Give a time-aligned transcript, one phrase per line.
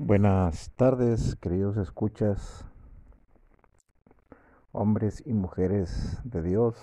[0.00, 2.64] Buenas tardes, queridos escuchas,
[4.70, 6.76] hombres y mujeres de Dios,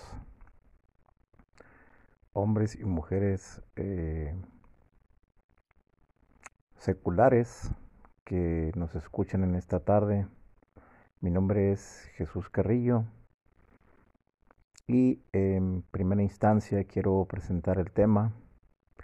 [2.33, 4.35] hombres y mujeres eh,
[6.77, 7.71] seculares
[8.25, 10.27] que nos escuchan en esta tarde.
[11.21, 13.05] Mi nombre es Jesús Carrillo
[14.87, 18.33] y en primera instancia quiero presentar el tema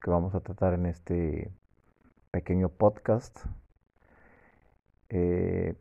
[0.04, 1.54] que vamos a tratar en este
[2.32, 3.46] pequeño podcast.
[5.14, 5.76] Eh,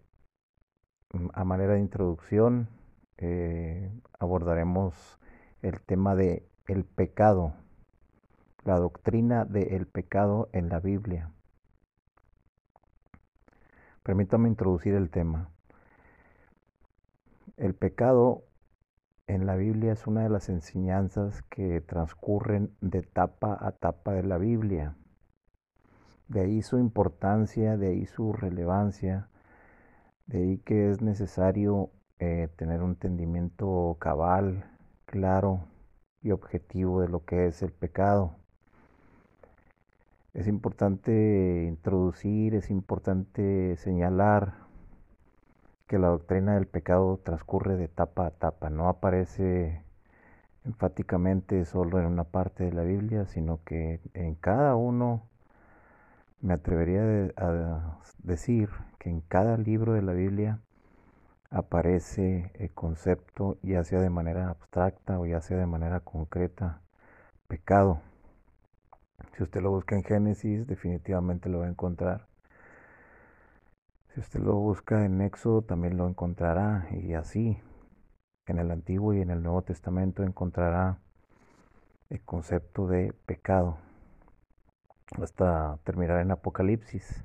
[1.35, 2.69] a manera de introducción
[3.17, 5.21] eh, abordaremos
[5.63, 7.55] el tema de el pecado,
[8.65, 11.31] la doctrina del pecado en la Biblia.
[14.03, 15.51] Permítame introducir el tema.
[17.57, 18.43] El pecado
[19.29, 24.25] en la Biblia es una de las enseñanzas que transcurren de etapa a etapa de
[24.25, 24.97] la Biblia.
[26.31, 29.29] De ahí su importancia, de ahí su relevancia,
[30.27, 34.71] de ahí que es necesario eh, tener un entendimiento cabal,
[35.07, 35.65] claro
[36.23, 38.37] y objetivo de lo que es el pecado.
[40.33, 44.55] Es importante introducir, es importante señalar
[45.89, 49.83] que la doctrina del pecado transcurre de etapa a etapa, no aparece
[50.65, 55.30] enfáticamente solo en una parte de la Biblia, sino que en cada uno,
[56.41, 60.61] me atrevería a decir que en cada libro de la Biblia
[61.51, 66.81] aparece el concepto, ya sea de manera abstracta o ya sea de manera concreta,
[67.49, 68.01] pecado.
[69.37, 72.27] Si usted lo busca en Génesis, definitivamente lo va a encontrar.
[74.15, 76.89] Si usted lo busca en Éxodo, también lo encontrará.
[76.91, 77.59] Y así,
[78.47, 80.99] en el Antiguo y en el Nuevo Testamento encontrará
[82.09, 83.79] el concepto de pecado.
[85.19, 87.25] Hasta terminar en Apocalipsis.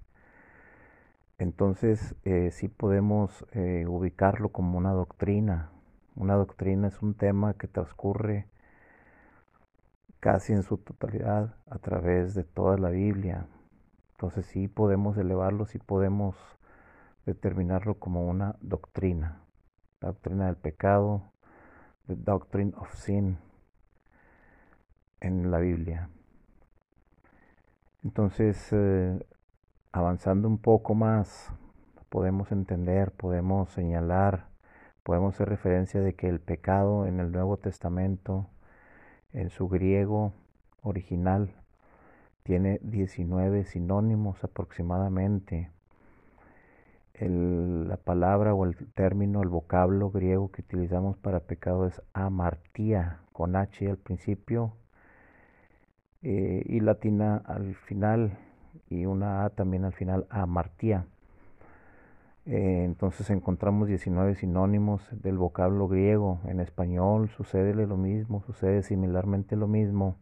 [1.38, 5.70] Entonces, eh, sí podemos eh, ubicarlo como una doctrina.
[6.16, 8.48] Una doctrina es un tema que transcurre
[10.20, 13.48] casi en su totalidad a través de toda la Biblia.
[14.14, 16.36] Entonces sí podemos elevarlo, sí podemos
[17.26, 19.42] determinarlo como una doctrina,
[20.00, 21.32] la doctrina del pecado,
[22.08, 23.38] the doctrine of sin
[25.20, 26.10] en la Biblia.
[28.06, 29.20] Entonces, eh,
[29.92, 31.52] avanzando un poco más,
[32.10, 34.46] podemos entender, podemos señalar,
[35.02, 38.48] podemos hacer referencia de que el pecado en el Nuevo Testamento,
[39.34, 40.34] en su griego
[40.84, 41.56] original,
[42.44, 45.72] tiene 19 sinónimos aproximadamente.
[47.20, 53.56] La palabra o el término, el vocablo griego que utilizamos para pecado es amartía, con
[53.56, 54.76] H al principio
[56.28, 58.36] eh, y latina al final
[58.90, 61.06] y una A también al final, amartía.
[62.48, 66.40] Eh, entonces encontramos 19 sinónimos del vocablo griego.
[66.46, 70.18] En español sucede lo mismo, sucede similarmente lo mismo,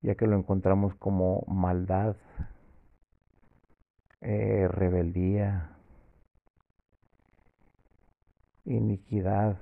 [0.00, 2.16] ya que lo encontramos como maldad,
[4.22, 5.76] eh, rebeldía,
[8.64, 9.58] iniquidad.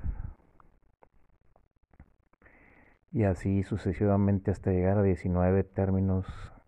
[3.14, 6.26] Y así sucesivamente hasta llegar a 19 términos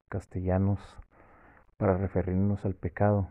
[0.09, 0.79] castellanos
[1.77, 3.29] para referirnos al pecado.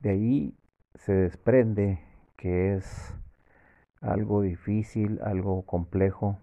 [0.00, 0.58] De ahí
[0.96, 2.00] se desprende
[2.36, 3.14] que es
[4.00, 6.40] algo difícil, algo complejo,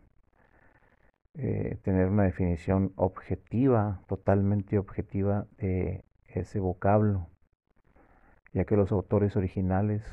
[1.33, 7.27] eh, tener una definición objetiva, totalmente objetiva de ese vocablo,
[8.53, 10.05] ya que los autores originales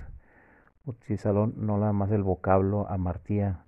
[0.86, 3.65] utilizaron no nada más el vocablo amartía,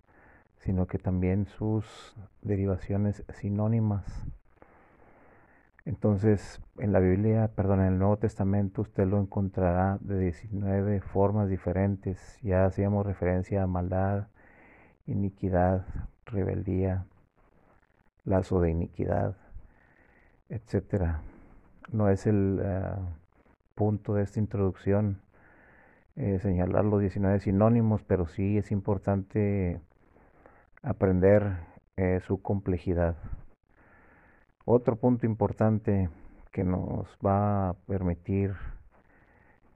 [0.58, 4.04] sino que también sus derivaciones sinónimas.
[5.84, 11.48] Entonces, en la Biblia, perdón, en el Nuevo Testamento usted lo encontrará de 19 formas
[11.48, 12.38] diferentes.
[12.42, 14.28] Ya hacíamos referencia a maldad,
[15.06, 15.86] iniquidad,
[16.26, 17.06] rebeldía,
[18.24, 19.36] lazo de iniquidad,
[20.50, 21.22] etcétera.
[21.90, 22.82] No es el eh,
[23.74, 25.22] punto de esta introducción
[26.16, 29.80] eh, señalar los 19 sinónimos, pero sí es importante
[30.82, 31.58] aprender
[31.96, 33.16] eh, su complejidad.
[34.64, 36.10] Otro punto importante
[36.52, 38.54] que nos va a permitir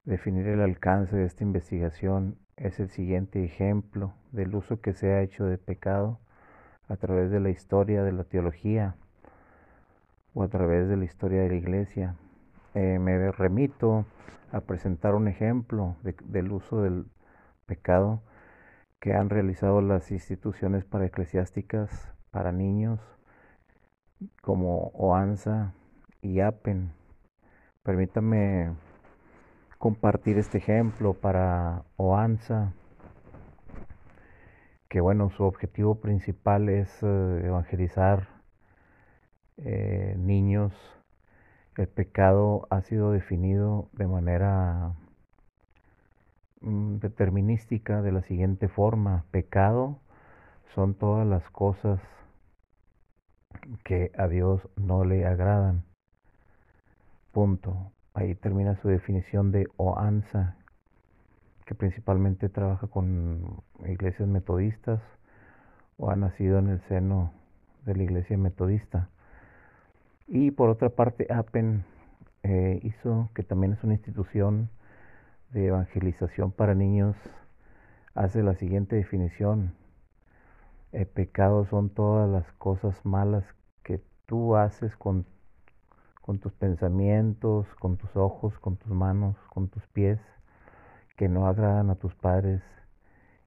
[0.05, 5.21] definir el alcance de esta investigación es el siguiente ejemplo del uso que se ha
[5.21, 6.19] hecho de pecado
[6.87, 8.95] a través de la historia de la teología
[10.33, 12.15] o a través de la historia de la iglesia.
[12.75, 14.05] Eh, me remito
[14.51, 17.05] a presentar un ejemplo del uso del
[17.65, 18.21] pecado
[19.03, 23.01] que han realizado las instituciones para eclesiásticas para niños
[24.41, 25.73] como OANSA
[26.21, 26.93] y APEN.
[27.83, 28.71] Permítame
[29.77, 32.71] compartir este ejemplo para Oanza,
[34.87, 38.29] que bueno, su objetivo principal es eh, evangelizar
[39.57, 40.71] eh, niños.
[41.75, 44.93] El pecado ha sido definido de manera
[46.63, 49.25] determinística de la siguiente forma.
[49.31, 49.99] Pecado
[50.73, 51.99] son todas las cosas
[53.83, 55.83] que a Dios no le agradan.
[57.31, 57.91] Punto.
[58.13, 60.55] Ahí termina su definición de OANSA,
[61.65, 65.01] que principalmente trabaja con iglesias metodistas
[65.97, 67.33] o ha nacido en el seno
[67.85, 69.09] de la iglesia metodista.
[70.27, 71.83] Y por otra parte, APEN
[72.43, 74.69] eh, hizo, que también es una institución
[75.53, 77.15] de evangelización para niños,
[78.15, 79.73] hace la siguiente definición.
[80.91, 83.43] El pecado son todas las cosas malas
[83.83, 85.25] que tú haces con,
[86.21, 90.19] con tus pensamientos, con tus ojos, con tus manos, con tus pies,
[91.17, 92.63] que no agradan a tus padres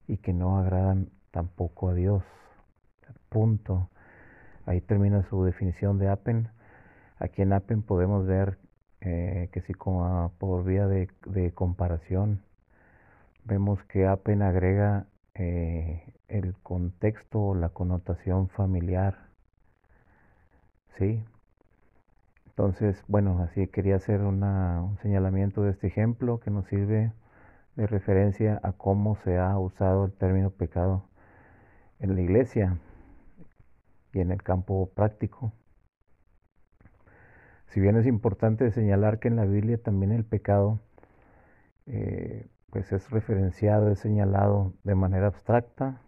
[0.07, 2.23] y que no agradan tampoco a Dios.
[3.29, 3.89] Punto.
[4.65, 6.49] Ahí termina su definición de Apen.
[7.19, 8.57] Aquí en Apen podemos ver
[9.01, 12.41] eh, que si como por vía de, de, comparación
[13.45, 15.05] vemos que Apen agrega
[15.35, 19.27] eh, el contexto o la connotación familiar.
[20.97, 21.23] ¿Sí?
[22.47, 27.13] Entonces, bueno, así quería hacer una, un señalamiento de este ejemplo que nos sirve
[27.75, 31.03] de referencia a cómo se ha usado el término pecado
[31.99, 32.77] en la iglesia
[34.11, 35.53] y en el campo práctico.
[37.77, 40.79] Si bien es importante señalar que en la Biblia también el pecado
[41.85, 46.01] eh, pues es referenciado, es señalado de manera abstracta,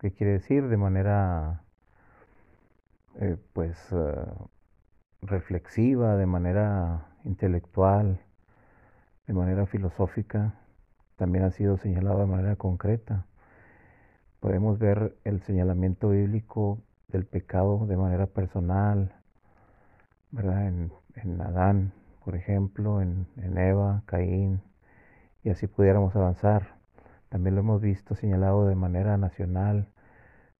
[0.00, 0.66] ¿qué quiere decir?
[0.66, 1.62] De manera
[3.20, 4.26] eh, pues eh,
[5.20, 8.18] reflexiva, de manera intelectual,
[9.28, 10.54] de manera filosófica,
[11.14, 13.26] también ha sido señalado de manera concreta.
[14.40, 19.14] Podemos ver el señalamiento bíblico del pecado de manera personal,
[20.32, 20.72] ¿verdad?
[21.40, 21.92] Adán,
[22.24, 24.62] por ejemplo, en, en Eva, Caín,
[25.44, 26.76] y así pudiéramos avanzar.
[27.28, 29.88] También lo hemos visto señalado de manera nacional,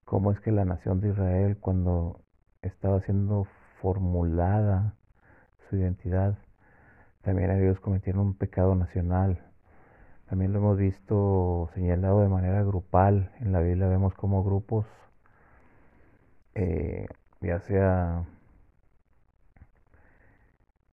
[0.04, 2.20] cómo es que la nación de Israel, cuando
[2.62, 3.46] estaba siendo
[3.80, 4.94] formulada
[5.68, 6.36] su identidad,
[7.22, 9.40] también ellos cometieron un pecado nacional.
[10.28, 13.30] También lo hemos visto señalado de manera grupal.
[13.40, 14.86] En la Biblia vemos como grupos,
[16.54, 17.06] eh,
[17.40, 18.24] ya sea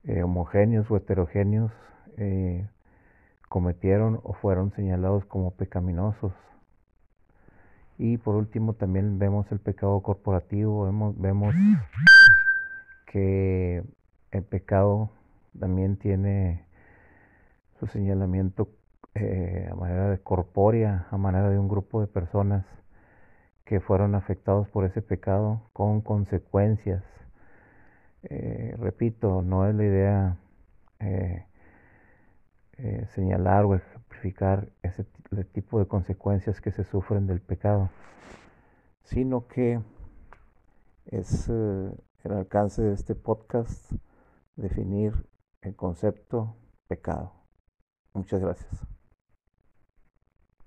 [0.10, 1.72] eh, homogéneos o heterogéneos,
[2.18, 2.68] eh,
[3.48, 6.34] cometieron o fueron señalados como pecaminosos.
[8.00, 11.54] Y por último también vemos el pecado corporativo, vemos, vemos
[13.06, 13.84] que
[14.32, 15.12] el pecado
[15.60, 16.66] también tiene
[17.80, 18.68] su señalamiento
[19.14, 22.66] eh, a manera de corpórea, a manera de un grupo de personas
[23.64, 27.04] que fueron afectados por ese pecado con consecuencias.
[28.24, 30.38] Eh, repito, no es la idea
[31.00, 31.45] eh,
[33.16, 35.06] señalar o ejemplificar ese
[35.54, 37.89] tipo de consecuencias que se sufren del pecado,
[39.04, 39.81] sino que
[41.06, 43.92] es el alcance de este podcast
[44.56, 45.13] definir
[45.61, 46.56] el concepto
[46.88, 47.33] pecado.
[48.14, 48.99] Muchas gracias.